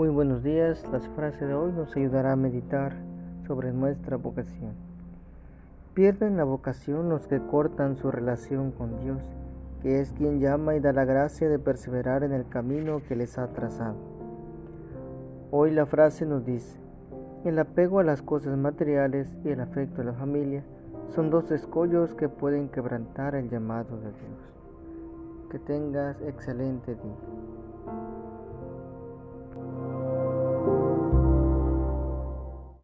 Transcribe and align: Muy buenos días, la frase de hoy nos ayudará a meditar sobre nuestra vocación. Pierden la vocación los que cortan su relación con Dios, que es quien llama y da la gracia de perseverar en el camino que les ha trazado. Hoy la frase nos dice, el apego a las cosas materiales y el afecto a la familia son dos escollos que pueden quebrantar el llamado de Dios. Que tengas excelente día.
Muy 0.00 0.08
buenos 0.08 0.42
días, 0.42 0.82
la 0.90 0.98
frase 1.00 1.44
de 1.44 1.52
hoy 1.52 1.72
nos 1.72 1.94
ayudará 1.94 2.32
a 2.32 2.36
meditar 2.36 2.94
sobre 3.46 3.70
nuestra 3.70 4.16
vocación. 4.16 4.72
Pierden 5.92 6.38
la 6.38 6.44
vocación 6.44 7.10
los 7.10 7.26
que 7.26 7.38
cortan 7.38 7.98
su 7.98 8.10
relación 8.10 8.70
con 8.70 8.98
Dios, 9.02 9.20
que 9.82 10.00
es 10.00 10.14
quien 10.14 10.40
llama 10.40 10.74
y 10.74 10.80
da 10.80 10.94
la 10.94 11.04
gracia 11.04 11.50
de 11.50 11.58
perseverar 11.58 12.24
en 12.24 12.32
el 12.32 12.48
camino 12.48 13.02
que 13.06 13.14
les 13.14 13.36
ha 13.36 13.48
trazado. 13.48 13.96
Hoy 15.50 15.70
la 15.70 15.84
frase 15.84 16.24
nos 16.24 16.46
dice, 16.46 16.80
el 17.44 17.58
apego 17.58 17.98
a 17.98 18.02
las 18.02 18.22
cosas 18.22 18.56
materiales 18.56 19.36
y 19.44 19.50
el 19.50 19.60
afecto 19.60 20.00
a 20.00 20.04
la 20.04 20.14
familia 20.14 20.64
son 21.14 21.28
dos 21.28 21.50
escollos 21.50 22.14
que 22.14 22.30
pueden 22.30 22.70
quebrantar 22.70 23.34
el 23.34 23.50
llamado 23.50 23.98
de 23.98 24.12
Dios. 24.12 25.50
Que 25.50 25.58
tengas 25.58 26.18
excelente 26.22 26.94
día. 26.94 27.49